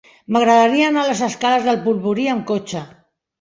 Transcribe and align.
M'agradaria 0.35 0.87
anar 0.91 1.03
a 1.05 1.09
les 1.09 1.21
escales 1.27 1.67
del 1.67 1.79
Polvorí 1.85 2.27
amb 2.33 2.43
cotxe. 2.55 2.83